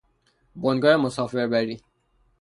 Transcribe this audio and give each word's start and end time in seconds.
بنگاه 0.55 0.95
مسافر 0.97 1.47
بری 1.47 1.79